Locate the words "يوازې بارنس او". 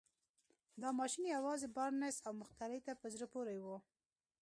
1.35-2.33